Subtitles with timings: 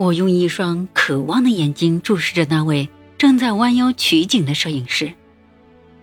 [0.00, 2.88] 我用一双渴望的眼睛注视着那位
[3.18, 5.12] 正在弯腰取景的摄影师，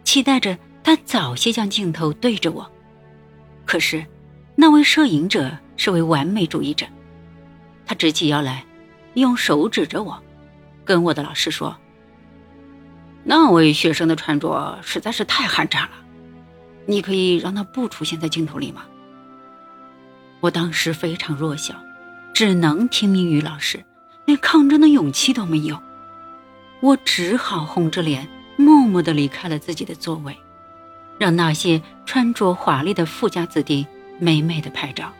[0.03, 2.71] 期待着他早些将镜头对着我。
[3.65, 4.05] 可是，
[4.55, 6.85] 那位摄影者是位完美主义者，
[7.87, 8.63] 他直起腰来，
[9.15, 10.21] 用手指着我，
[10.85, 11.75] 跟我的老师说
[13.25, 15.89] ：“那位学生的穿着实在是太寒碜了，
[16.85, 18.85] 你可以让他不出现在镜头里吗？”
[20.39, 21.73] 我当时非常弱小。
[22.37, 23.83] 只能听命于老师，
[24.25, 25.81] 连抗争的勇气都没有。
[26.81, 30.37] 我只好红着脸，默默地离开了自己的座位，
[31.17, 33.87] 让那些穿着华丽的富家子弟
[34.19, 35.11] 美美的拍照。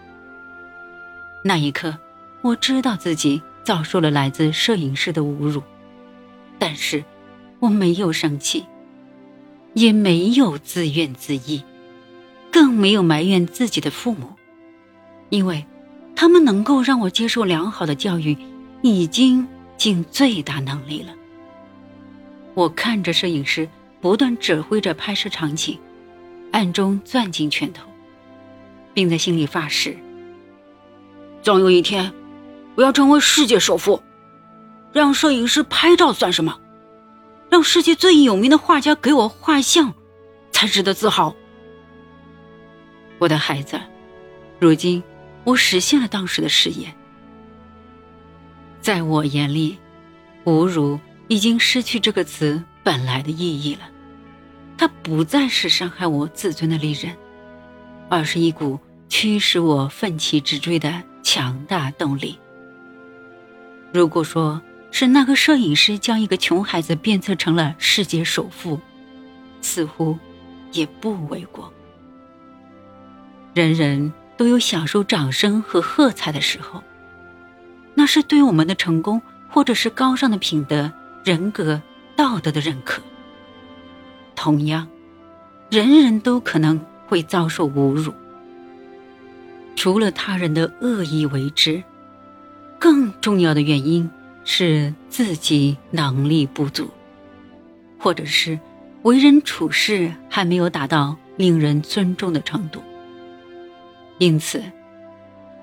[1.43, 1.97] 那一刻，
[2.43, 5.63] 我知道自己遭受了来自摄影师的侮辱，
[6.59, 7.03] 但是
[7.57, 8.63] 我没有生气，
[9.73, 11.63] 也没有自怨自艾，
[12.51, 14.35] 更没有埋怨自己的父母，
[15.29, 15.65] 因为。
[16.19, 18.35] 他们能够让我接受良好的教育，
[18.81, 21.13] 已经尽最大能力了。
[22.55, 23.69] 我看着摄影师
[24.01, 25.77] 不断指挥着拍摄场景，
[26.51, 27.87] 暗中攥紧拳头，
[28.95, 29.95] 并在心里发誓：
[31.43, 32.11] 总有一天，
[32.73, 34.01] 我要成为世界首富。
[34.91, 36.59] 让摄影师拍照算什么？
[37.51, 39.93] 让世界最有名的画家给我画像，
[40.51, 41.35] 才值得自豪。
[43.19, 43.79] 我的孩子，
[44.57, 45.03] 如今。
[45.47, 46.93] 我实现了当时的誓言。
[48.81, 49.77] 在我眼里，
[50.43, 53.89] 侮辱已经失去这个词本来的意义了。
[54.77, 57.15] 它不再是伤害我自尊的利刃，
[58.09, 62.37] 而是一股驱使我奋起直追的强大动力。
[63.93, 64.61] 如果说
[64.91, 68.81] 是那个摄影师将一个穷孩子鞭策成了世界首富，
[69.61, 70.19] 似乎
[70.73, 71.73] 也不为过。
[73.53, 74.11] 人人。
[74.37, 76.83] 都有享受掌声和喝彩的时候，
[77.95, 80.91] 那是对我们的成功或者是高尚的品德、
[81.23, 81.81] 人格、
[82.15, 83.01] 道德的认可。
[84.35, 84.87] 同样，
[85.71, 88.13] 人人都可能会遭受侮辱，
[89.75, 91.83] 除了他人的恶意为之，
[92.77, 94.07] 更重要的原因
[94.45, 96.87] 是自己能力不足，
[97.97, 98.59] 或者是
[99.01, 102.83] 为人处事还没有达到令人尊重的程度。
[104.19, 104.63] 因此，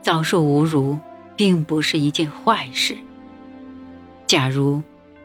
[0.01, 0.99] 遭受侮辱
[1.35, 2.97] 并不是一件坏事。
[4.27, 4.83] 假如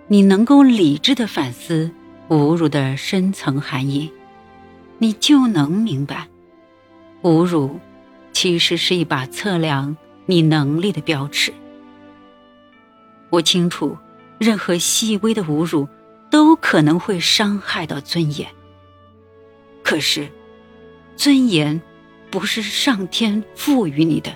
[0.08, 1.92] 你能够理智的反思
[2.30, 4.12] 侮辱的深层含义，
[4.98, 6.28] 你就能明白，
[7.22, 7.80] 侮辱
[8.34, 9.96] 其实是一把测量
[10.26, 11.54] 你能力的标尺。
[13.30, 13.96] 我清楚，
[14.40, 15.88] 任何细微的侮辱
[16.32, 18.50] 都可能会伤害到尊严。
[19.84, 20.28] 可是，
[21.16, 21.80] 尊严。
[22.32, 24.32] 不是上天赋予你的，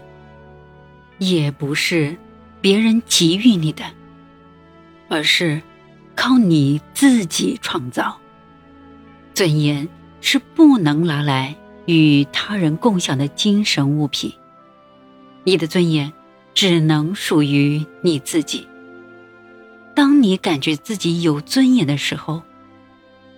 [1.19, 2.17] 也不是
[2.59, 3.83] 别人给予你的，
[5.09, 5.61] 而是
[6.15, 8.17] 靠你自己创造。
[9.35, 9.87] 尊严
[10.21, 11.55] 是不能拿来
[11.85, 14.33] 与他人共享的精神物品，
[15.43, 16.11] 你的尊严
[16.55, 18.67] 只能属于你自己。
[19.95, 22.41] 当你感觉自己有尊严的时候，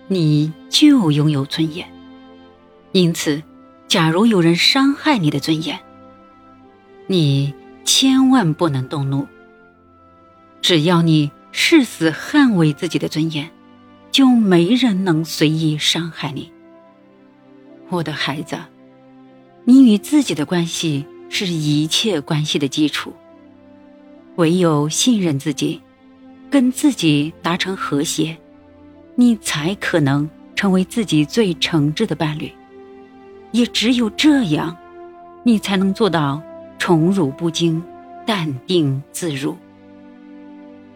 [0.08, 1.86] 你就拥有尊严。
[2.92, 3.42] 因此。
[3.96, 5.80] 假如有人伤害你的尊严，
[7.06, 9.26] 你千万不能动怒。
[10.60, 13.50] 只要你誓死捍卫自己的尊严，
[14.12, 16.52] 就没人能随意伤害你。
[17.88, 18.58] 我的孩子，
[19.64, 23.14] 你与自己的关系是一切关系的基础。
[24.34, 25.80] 唯有信任自己，
[26.50, 28.36] 跟自己达成和谐，
[29.14, 32.52] 你才可能成为自己最诚挚的伴侣。
[33.56, 34.76] 也只有这样，
[35.42, 36.42] 你才能做到
[36.78, 37.82] 宠辱不惊、
[38.26, 39.56] 淡定自如。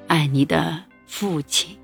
[0.08, 1.74] 爱你的父亲。